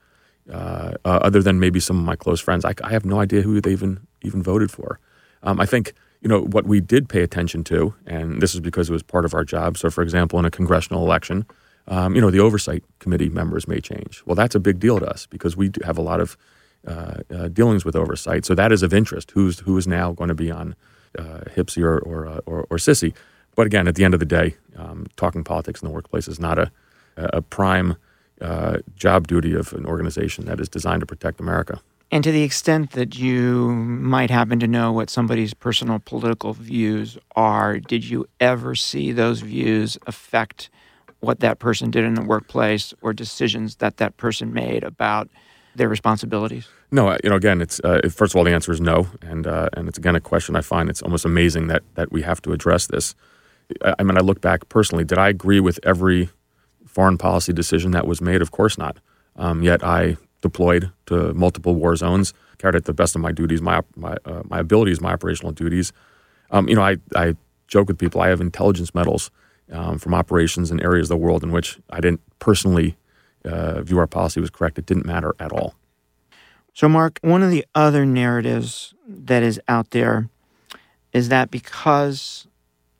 [0.50, 3.42] uh, uh, other than maybe some of my close friends, I, I have no idea
[3.42, 4.98] who they even even voted for.
[5.42, 8.88] Um, I think you know what we did pay attention to, and this is because
[8.90, 9.78] it was part of our job.
[9.78, 11.46] So, for example, in a congressional election,
[11.86, 14.22] um, you know the oversight committee members may change.
[14.26, 16.36] Well, that's a big deal to us because we have a lot of
[16.86, 18.44] uh, uh, dealings with oversight.
[18.44, 19.32] So that is of interest.
[19.32, 20.74] Who's who is now going to be on
[21.18, 23.14] uh, HPSCI or or, uh, or or SSCI?
[23.58, 26.38] But again, at the end of the day, um, talking politics in the workplace is
[26.38, 26.70] not a
[27.16, 27.96] a prime
[28.40, 31.80] uh, job duty of an organization that is designed to protect America.
[32.12, 37.18] And to the extent that you might happen to know what somebody's personal political views
[37.34, 40.70] are, did you ever see those views affect
[41.18, 45.28] what that person did in the workplace or decisions that that person made about
[45.74, 46.68] their responsibilities?
[46.92, 49.48] No, uh, you know, again, it's uh, first of all the answer is no, and
[49.48, 52.40] uh, and it's again a question I find it's almost amazing that that we have
[52.42, 53.16] to address this.
[53.82, 55.04] I, mean, I look back personally.
[55.04, 56.30] Did I agree with every
[56.86, 58.42] foreign policy decision that was made?
[58.42, 58.98] Of course not.
[59.36, 63.60] Um, yet I deployed to multiple war zones, carried out the best of my duties,
[63.60, 65.92] my my uh, my abilities, my operational duties.
[66.50, 67.34] Um, you know, I I
[67.66, 68.20] joke with people.
[68.20, 69.30] I have intelligence medals
[69.72, 72.96] um, from operations in areas of the world in which I didn't personally
[73.44, 74.78] uh, view our policy was correct.
[74.78, 75.74] It didn't matter at all.
[76.74, 80.28] So, Mark, one of the other narratives that is out there
[81.12, 82.47] is that because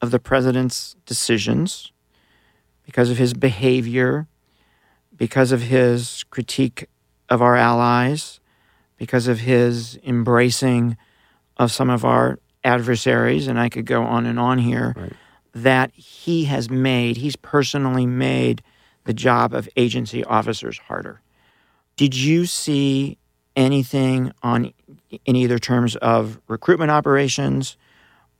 [0.01, 1.93] of the president's decisions,
[2.85, 4.27] because of his behavior,
[5.17, 6.89] because of his critique
[7.29, 8.41] of our allies,
[8.97, 10.97] because of his embracing
[11.57, 15.13] of some of our adversaries, and I could go on and on here, Right.
[15.53, 18.63] that he has made, he's personally made
[19.05, 21.21] the job of agency officers harder.
[21.97, 23.19] Did you see
[23.57, 24.73] anything on
[25.25, 27.77] in either terms of recruitment operations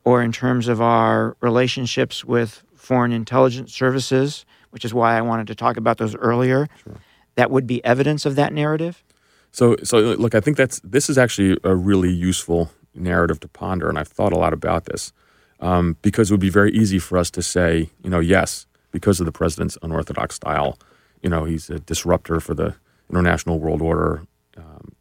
[0.03, 5.47] or in terms of our relationships with foreign intelligence services, which is why I wanted
[5.47, 6.67] to talk about those earlier,
[7.35, 9.03] that would be evidence of that narrative?
[9.51, 13.89] So, so look, I think that's this is actually a really useful narrative to ponder,
[13.89, 15.11] and I've thought a lot about this
[15.59, 19.19] um, because it would be very easy for us to say, you know, yes, because
[19.19, 20.77] of the president's unorthodox style,
[21.21, 22.75] you know, he's a disruptor for the
[23.09, 24.23] international world order.
[24.57, 24.91] Um,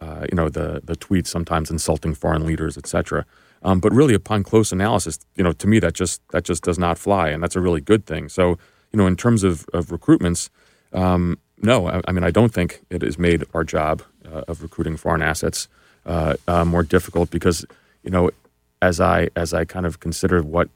[0.00, 3.24] uh, you know, the the tweets sometimes insulting foreign leaders, etc.
[3.62, 6.78] Um, but really, upon close analysis, you know, to me that just that just does
[6.78, 8.28] not fly, and that's a really good thing.
[8.28, 8.58] So,
[8.92, 10.50] you know, in terms of of recruitments,
[10.92, 14.62] um, no, I, I mean, I don't think it has made our job uh, of
[14.62, 15.68] recruiting foreign assets
[16.04, 17.64] uh, uh, more difficult because,
[18.02, 18.30] you know,
[18.82, 20.68] as I as I kind of consider what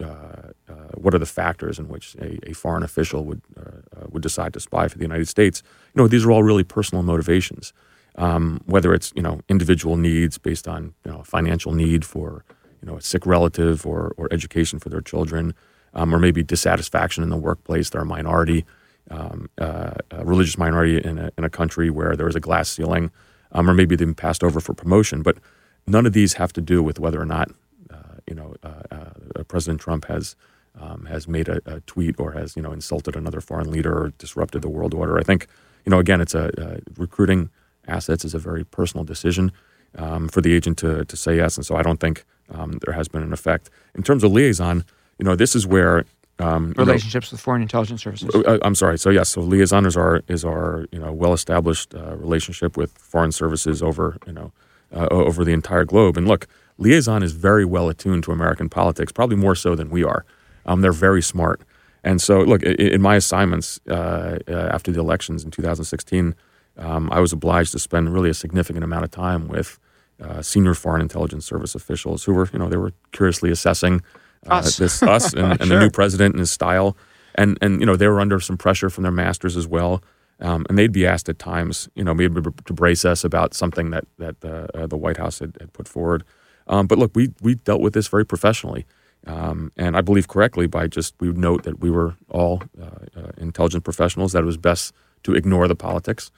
[0.00, 4.22] uh, uh, what are the factors in which a, a foreign official would uh, would
[4.22, 5.62] decide to spy for the United States,
[5.94, 7.72] you know, these are all really personal motivations.
[8.18, 12.44] Um, whether it's you know individual needs based on you know financial need for
[12.80, 15.54] you know a sick relative or or education for their children,
[15.94, 17.90] um, or maybe dissatisfaction in the workplace.
[17.90, 18.64] They're a minority
[19.10, 22.68] um, uh, a religious minority in a, in a country where there is a glass
[22.68, 23.10] ceiling,
[23.52, 25.22] um, or maybe they've been passed over for promotion.
[25.22, 25.38] But
[25.86, 27.50] none of these have to do with whether or not
[27.92, 30.36] uh, you know uh, uh, President Trump has
[30.80, 34.08] um, has made a, a, tweet or has you know insulted another foreign leader or
[34.18, 35.18] disrupted the world order.
[35.18, 35.46] I think
[35.84, 37.50] you know again, it's a recruiting
[37.86, 39.52] assets is a very personal decision
[39.96, 42.94] um, for the agent to to say yes, and so I don't think um, there
[42.94, 44.84] has been an effect in terms of liaison.
[45.18, 46.04] You know, this is where
[46.38, 48.28] um, relationships know, with foreign intelligence services.
[48.34, 48.98] Uh, I'm sorry.
[48.98, 52.92] So yes, so liaison is our is our you know well established uh, relationship with
[52.98, 54.52] foreign services over you know
[54.94, 56.16] uh, over the entire globe.
[56.16, 56.46] And look,
[56.78, 60.24] liaison is very well attuned to American politics, probably more so than we are.
[60.66, 61.60] Um, they're very smart.
[62.04, 66.34] And so, look, in, in my assignments uh, uh, after the elections in 2016,
[66.78, 69.78] um, I was obliged to spend really a significant amount of time with
[70.22, 74.02] uh, senior foreign intelligence service officials who were, you know, they were curiously assessing
[74.48, 74.76] uh, us.
[74.76, 75.78] this us and, and sure.
[75.78, 76.96] the new president and his style,
[77.34, 80.02] and and you know they were under some pressure from their masters as well,
[80.40, 83.90] um, and they'd be asked at times, you know, maybe to brace us about something
[83.90, 86.24] that that the, uh, the White House had, had put forward.
[86.66, 88.86] Um, but look, we we dealt with this very professionally,
[89.26, 93.20] um, and I believe correctly by just we would note that we were all uh,
[93.20, 94.32] uh, intelligent professionals.
[94.32, 96.30] That it was best to ignore the politics.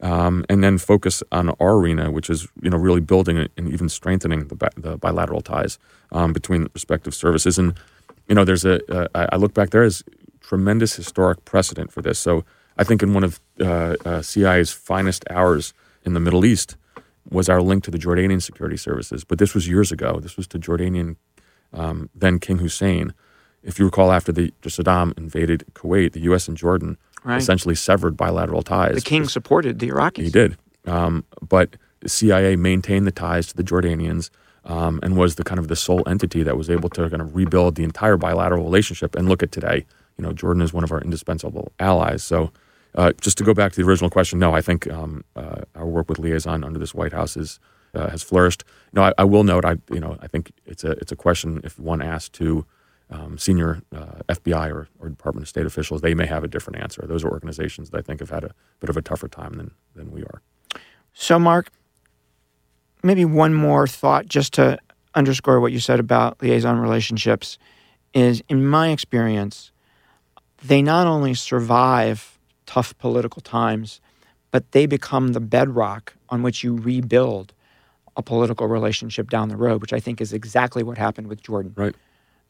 [0.00, 3.88] Um, and then focus on our arena, which is you know really building and even
[3.88, 5.78] strengthening the, the bilateral ties
[6.10, 7.56] um, between respective services.
[7.56, 7.74] And
[8.28, 10.02] you know, there's a uh, I look back there is
[10.40, 12.18] tremendous historic precedent for this.
[12.18, 12.44] So
[12.76, 15.72] I think in one of uh, uh, CIA's finest hours
[16.04, 16.76] in the Middle East
[17.30, 19.22] was our link to the Jordanian security services.
[19.24, 20.18] But this was years ago.
[20.20, 21.16] This was to Jordanian
[21.72, 23.14] um, then King Hussein.
[23.62, 26.48] If you recall, after the Saddam invaded Kuwait, the U.S.
[26.48, 27.38] and Jordan Right.
[27.38, 28.96] essentially severed bilateral ties.
[28.96, 30.24] The king supported the Iraqis.
[30.24, 30.56] He did.
[30.86, 34.30] Um, but the CIA maintained the ties to the Jordanians
[34.64, 37.34] um, and was the kind of the sole entity that was able to kind of
[37.34, 39.14] rebuild the entire bilateral relationship.
[39.14, 42.22] And look at today, you know, Jordan is one of our indispensable allies.
[42.22, 42.52] So,
[42.94, 45.86] uh, just to go back to the original question, no, I think um, uh, our
[45.86, 47.58] work with liaison under this White House is,
[47.94, 48.64] uh, has flourished.
[48.92, 51.60] No, I, I will note, I you know, I think it's a it's a question
[51.64, 52.66] if one asked to
[53.12, 56.80] um, senior uh, FBI or, or Department of State officials, they may have a different
[56.80, 57.04] answer.
[57.06, 59.70] Those are organizations that I think have had a bit of a tougher time than
[59.94, 60.42] than we are.
[61.12, 61.70] So, Mark,
[63.02, 64.78] maybe one more thought just to
[65.14, 67.58] underscore what you said about liaison relationships
[68.14, 69.72] is, in my experience,
[70.64, 74.00] they not only survive tough political times,
[74.50, 77.52] but they become the bedrock on which you rebuild
[78.16, 81.72] a political relationship down the road, which I think is exactly what happened with Jordan.
[81.76, 81.94] Right.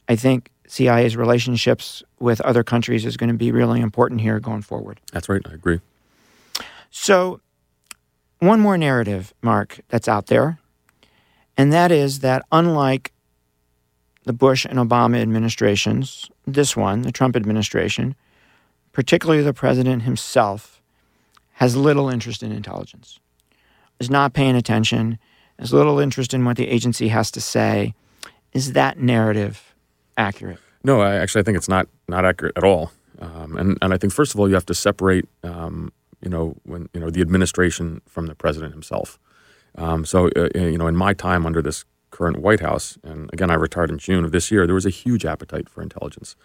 [0.08, 4.62] I think CIA's relationships with other countries is going to be really important here going
[4.62, 5.00] forward.
[5.12, 5.42] That's right.
[5.46, 5.80] I agree.
[6.90, 7.42] So,
[8.38, 10.58] one more narrative, Mark, that's out there,
[11.58, 13.12] and that is that unlike
[14.24, 18.14] the Bush and Obama administrations, this one, the Trump administration,
[18.92, 20.80] particularly the president himself,
[21.52, 23.20] has little interest in intelligence,
[24.00, 25.18] is not paying attention,
[25.58, 27.92] has little interest in what the agency has to say.
[28.54, 29.71] Is that narrative
[30.16, 30.58] accurate?
[30.84, 32.92] No, I actually I think it's not not accurate at all.
[33.20, 36.56] Um, and and I think first of all you have to separate um, you know
[36.64, 39.18] when you know the administration from the president himself.
[39.76, 43.50] Um, so uh, you know in my time under this current White House, and again
[43.50, 46.36] I retired in June of this year, there was a huge appetite for intelligence.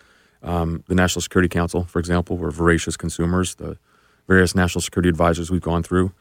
[0.43, 3.55] Um, the National Security Council, for example, were voracious consumers.
[3.55, 3.77] The
[4.27, 6.11] various national security advisors we've gone through,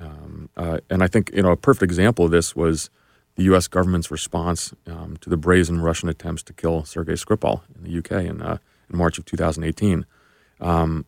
[0.00, 2.88] um, uh, and I think you know a perfect example of this was
[3.38, 3.68] the U.S.
[3.68, 8.26] government's response um, to the brazen Russian attempts to kill Sergei Skripal in the U.K.
[8.26, 8.58] in, uh,
[8.90, 10.04] in March of 2018.
[10.60, 11.06] Um,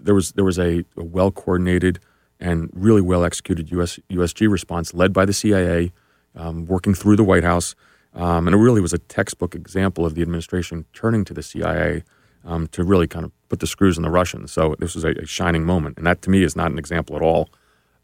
[0.00, 2.00] there was there was a, a well coordinated
[2.40, 5.92] and really well executed US, USG response led by the CIA,
[6.34, 7.76] um, working through the White House,
[8.14, 12.02] um, and it really was a textbook example of the administration turning to the CIA
[12.44, 14.50] um, to really kind of put the screws in the Russians.
[14.50, 17.14] So this was a, a shining moment, and that to me is not an example
[17.14, 17.48] at all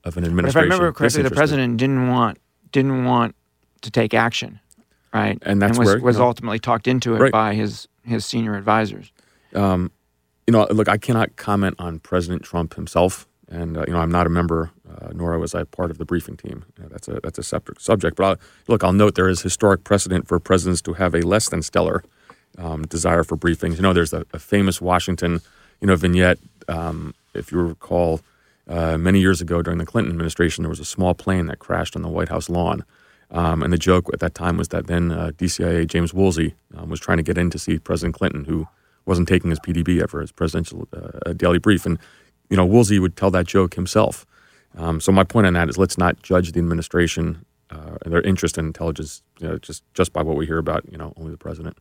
[0.04, 0.54] of an administration.
[0.54, 2.38] But if I remember correctly, the president didn't want
[2.70, 3.34] didn't want
[3.82, 4.60] to take action,
[5.12, 5.38] right?
[5.42, 7.32] And that's was, where, was know- ultimately talked into it Right.
[7.32, 9.10] by his his senior advisors.
[9.54, 9.90] Um,
[10.46, 14.12] you know, look, I cannot comment on President Trump himself, and uh, you know, I'm
[14.12, 16.64] not a member, uh, nor was I part of the briefing team.
[16.76, 18.16] You know, that's a that's a separate subject.
[18.16, 18.36] But I'll,
[18.68, 22.04] look, I'll note there is historic precedent for presidents to have a less than stellar
[22.58, 23.76] um, desire for briefings.
[23.76, 25.40] You know, there's a, a famous Washington,
[25.80, 26.38] you know, vignette.
[26.68, 28.20] Um, if you recall,
[28.68, 31.96] uh, many years ago during the Clinton administration, there was a small plane that crashed
[31.96, 32.84] on the White House lawn.
[33.30, 36.88] Um, and the joke at that time was that then uh, DCIA James Woolsey um,
[36.88, 38.68] was trying to get in to see President Clinton, who
[39.04, 41.86] wasn't taking his PDB ever, his presidential uh, daily brief.
[41.86, 41.98] And,
[42.50, 44.26] you know, Woolsey would tell that joke himself.
[44.76, 48.20] Um, so my point on that is let's not judge the administration uh, and their
[48.22, 51.30] interest in intelligence you know, just, just by what we hear about, you know, only
[51.30, 51.76] the president.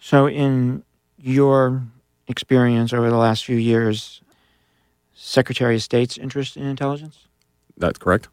[0.00, 0.82] So, in
[1.18, 1.82] your
[2.26, 4.22] experience over the last few years,
[5.14, 7.26] Secretary of State's interest in intelligence
[7.76, 8.28] That's correct.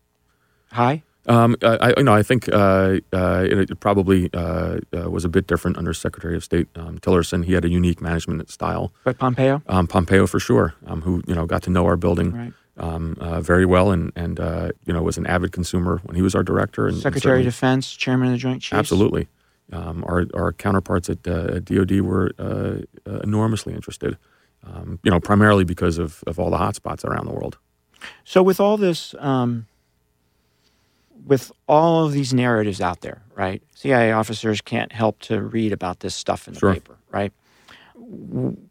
[0.71, 1.03] high.
[1.27, 5.25] Um, I, I- you know, I think uh, uh, it, it probably uh, uh, was
[5.25, 7.43] a bit different under Secretary of State um, Tillerson.
[7.45, 8.93] He had a unique management style.
[9.03, 12.31] But Pompeo, Um, Pompeo, for sure, um, who you know got to know our building
[12.33, 12.53] right?
[12.77, 16.21] um, uh, very well, and and uh, you know was an avid consumer when he
[16.21, 16.85] was our director.
[16.87, 18.73] And, and Secretary of Defense, Chairman of the Joint Chiefs.
[18.79, 19.27] absolutely.
[19.73, 24.17] Um, our our counterparts at, uh, DoD were uh, uh, enormously interested.
[24.65, 27.57] Um, you know, primarily because of, of all the hotspots around the world.
[28.25, 29.65] So, with all this, um,
[31.27, 33.61] with all of these narratives out there, right?
[33.75, 36.73] CIA officers can't help to read about this stuff in the Sure.
[36.73, 37.31] paper, right?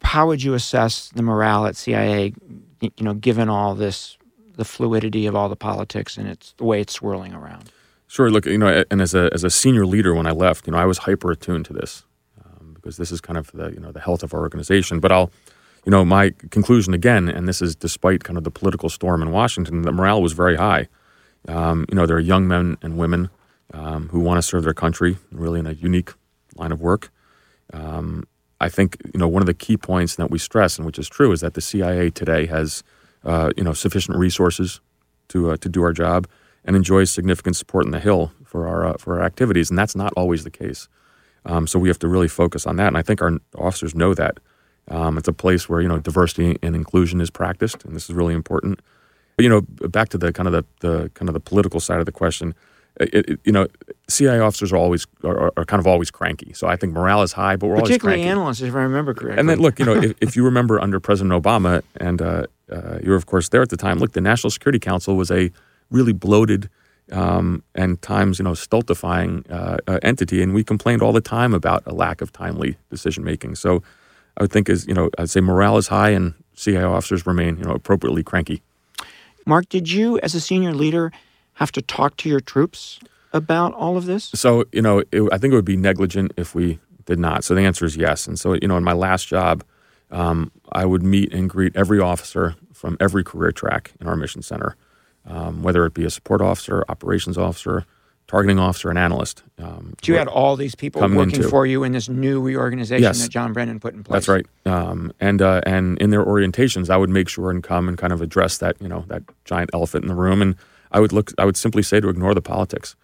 [0.01, 2.33] How would you assess the morale at CIA?
[2.81, 4.17] You know, given all this,
[4.55, 7.71] the fluidity of all the politics and it's the way it's swirling around.
[8.07, 8.31] Sure.
[8.31, 10.79] Look, you know, and as a as a senior leader when I left, you know,
[10.79, 12.05] I was hyper attuned to this
[12.43, 14.99] um, because this is kind of the you know the health of our organization.
[14.99, 15.29] But I'll,
[15.85, 19.31] you know, my conclusion again, and this is despite kind of the political storm in
[19.31, 20.87] Washington, the morale was very high.
[21.47, 23.29] Um, you know, there are young men and women
[23.73, 26.11] um, who want to serve their country, really in a unique
[26.55, 27.11] line of work.
[27.73, 28.25] Um,
[28.59, 31.07] I think you know one of the key points that we stress, and which is
[31.07, 32.83] true, is that the CIA today has
[33.23, 34.81] uh, you know sufficient resources
[35.29, 36.27] to uh, to do our job
[36.65, 39.95] and enjoys significant support in the Hill for our uh, for our activities, and that's
[39.95, 40.87] not always the case.
[41.45, 44.13] Um, so we have to really focus on that, and I think our officers know
[44.13, 44.39] that.
[44.89, 48.15] Um, it's a place where you know diversity and inclusion is practiced, and this is
[48.15, 48.81] really important.
[49.37, 51.99] But, you know, back to the kind of the, the kind of the political side
[51.99, 52.53] of the question.
[52.99, 53.67] It, it, you know,
[54.09, 56.51] CIA officers are always are, are, kind of always cranky.
[56.53, 59.39] So I think morale is high, but we're particularly always analysts, if I remember correctly.
[59.39, 62.97] And then look, you know, if, if you remember under President Obama, and uh, uh,
[63.03, 63.99] you were of course there at the time.
[63.99, 65.51] Look, the National Security Council was a
[65.91, 66.69] really bloated
[67.11, 71.53] um, and times you know stultifying uh, uh, entity, and we complained all the time
[71.53, 73.55] about a lack of timely decision making.
[73.55, 73.81] So
[74.37, 77.57] I would think is you know I'd say morale is high, and CIA officers remain
[77.57, 78.61] you know appropriately cranky.
[79.47, 81.11] Mark, did you, as a senior leader,
[81.53, 82.99] have to talk to your troops
[83.31, 84.25] about all of this?
[84.35, 87.45] So, you know, it, I think it would be negligent if we did not.
[87.45, 88.27] So the answer is yes.
[88.27, 89.63] And so, you know, in my last job,
[90.11, 94.41] um, I would meet and greet every officer from every career track in our mission
[94.41, 94.75] center,
[95.25, 97.85] um, whether it be a support officer, operations officer,
[98.27, 99.43] targeting officer, and analyst.
[99.57, 103.03] Um, so you had all these people working into, for you in this new reorganization
[103.03, 104.13] yes, that John Brennan put in place.
[104.13, 104.45] That's right.
[104.65, 108.13] Um, and uh, and in their orientations, I would make sure and come and kind
[108.13, 110.55] of address that you know that giant elephant in the room, and
[110.91, 111.31] I would look.
[111.37, 112.95] I would simply say to ignore the politics,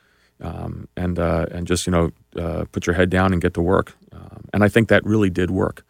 [0.42, 3.62] um, and uh, and just you know uh, put your head down and get to
[3.62, 3.96] work.
[4.12, 5.86] Um, and I think that really did work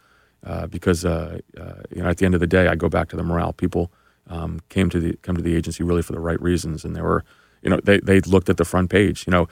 [0.46, 3.08] uh, because uh, uh, you know at the end of the day, I go back
[3.08, 3.52] to the morale.
[3.52, 3.90] People
[4.28, 7.04] um, came to the come to the agency really for the right reasons, and there
[7.04, 7.24] were
[7.64, 9.26] you know, they, they looked at the front page.
[9.26, 9.48] You know,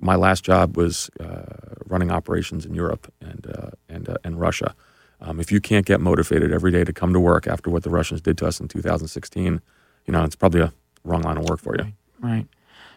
[0.00, 1.44] my last job was uh,
[1.86, 4.74] running operations in Europe and, uh, and, uh, and Russia.
[5.20, 7.90] Um, if you can't get motivated every day to come to work after what the
[7.90, 9.60] Russians did to us in 2016,
[10.06, 10.72] you know, it's probably a
[11.04, 11.84] wrong line of work for you.
[11.84, 11.94] Right.
[12.20, 12.46] right.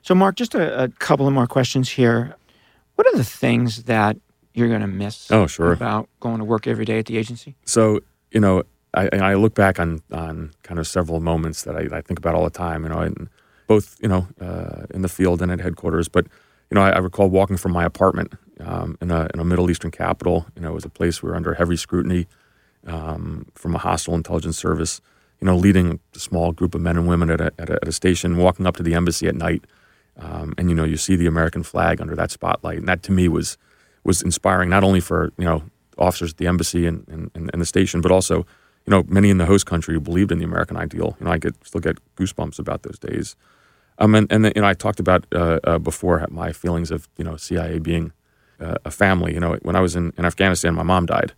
[0.01, 2.35] So, Mark, just a, a couple of more questions here.
[2.95, 4.17] What are the things that
[4.53, 5.73] you're going to miss oh, sure.
[5.73, 7.55] about going to work every day at the agency?
[7.65, 7.99] So,
[8.31, 8.63] you know,
[8.95, 12.33] I, I look back on, on kind of several moments that I, I think about
[12.33, 13.29] all the time, you know, and
[13.67, 16.07] both you know uh, in the field and at headquarters.
[16.07, 16.27] But
[16.69, 19.69] you know, I, I recall walking from my apartment um, in, a, in, a, Middle
[19.69, 20.47] Eastern capital.
[20.55, 22.27] You know, it was a place we were under heavy scrutiny
[22.87, 25.01] um, from a hostile intelligence service.
[25.41, 27.87] You know, leading a small group of men and women at a, at a, at
[27.87, 29.65] a station, walking up to the embassy at night,
[30.17, 33.11] um, and you know, you see the American flag under that spotlight, and that to
[33.11, 33.57] me was
[34.05, 35.63] was inspiring, not only for you know
[35.97, 38.45] officers at the embassy and, and, and the station, but also
[38.85, 41.15] you know many in the host country who believed in the American ideal.
[41.19, 43.35] You know, I get still get goosebumps about those days.
[43.97, 47.23] Um, and, and you know, I talked about uh, uh, before my feelings of you
[47.23, 48.11] know CIA being
[48.59, 49.33] uh, a family.
[49.33, 51.33] You know, when I was in, in Afghanistan, my mom died,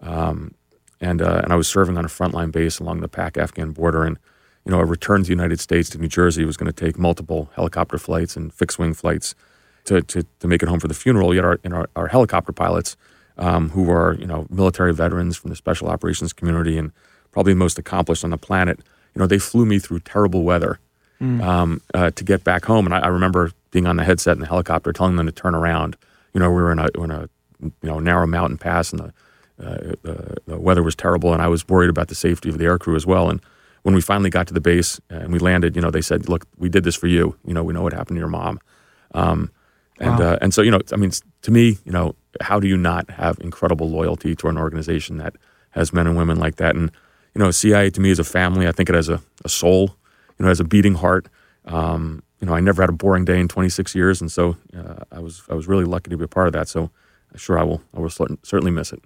[0.00, 0.54] um,
[1.00, 4.18] and uh, and I was serving on a frontline base along the Pak-Afghan border, and
[4.64, 6.98] you know, a return to the United States to New Jersey was going to take
[6.98, 9.34] multiple helicopter flights and fixed-wing flights
[9.84, 11.32] to, to, to make it home for the funeral.
[11.32, 12.96] Yet our, our, our helicopter pilots,
[13.38, 16.92] um, who are you know military veterans from the special operations community and
[17.36, 18.80] probably the most accomplished on the planet,
[19.14, 20.78] you know, they flew me through terrible weather
[21.20, 21.42] mm.
[21.42, 22.86] um, uh, to get back home.
[22.86, 25.54] And I, I, remember being on the headset in the helicopter, telling them to turn
[25.54, 25.98] around.
[26.32, 27.28] You know, we were in a, in a
[27.60, 31.48] you know narrow mountain pass, and the, uh, the, the weather was terrible, and I
[31.48, 33.28] was worried about the safety of the aircrew as well.
[33.28, 33.40] And
[33.82, 36.46] when we finally got to the base and we landed, you know, they said, "Look,
[36.56, 37.36] we did this for you.
[37.44, 38.60] You know, we know what happened to your mom."
[39.14, 39.50] Um,
[39.98, 40.32] and wow.
[40.32, 41.12] uh, and so you know, I mean,
[41.42, 45.36] to me, you know, how do you not have incredible loyalty to an organization that
[45.70, 46.74] has men and women like that?
[46.74, 46.90] And
[47.34, 48.66] you know, CIA to me is a family.
[48.66, 49.96] I think it has a, a soul
[50.38, 51.28] you know, it has a beating heart.
[51.64, 55.04] Um, you know, I never had a boring day in 26 years, and so uh,
[55.10, 56.68] I was I was really lucky to be a part of that.
[56.68, 56.90] So,
[57.34, 59.02] sure, I will I will certainly miss it.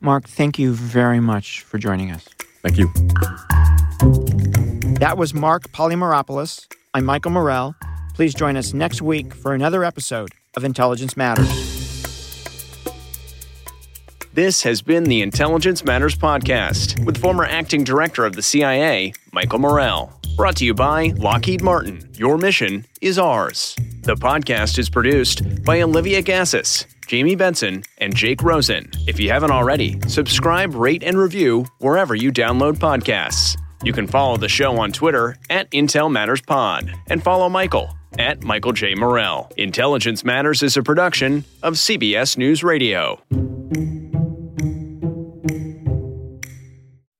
[0.00, 2.26] Mark, thank you very much for joining us.
[2.62, 2.90] Thank you.
[5.00, 6.66] That was Mark Polymeropoulos.
[6.94, 7.74] I'm Michael Morell.
[8.14, 11.83] Please join us next week for another episode of Intelligence Matters.
[14.34, 19.60] This has been the Intelligence Matters Podcast with former acting director of the CIA, Michael
[19.60, 20.12] Morell.
[20.36, 22.10] Brought to you by Lockheed Martin.
[22.14, 23.76] Your mission is ours.
[24.02, 28.90] The podcast is produced by Olivia Gazis, Jamie Benson, and Jake Rosen.
[29.06, 33.56] If you haven't already, subscribe, rate, and review wherever you download podcasts.
[33.84, 38.42] You can follow the show on Twitter at Intel Matters Pod and follow Michael at
[38.42, 38.96] Michael J.
[38.96, 39.52] Morell.
[39.56, 43.22] Intelligence Matters is a production of CBS News Radio.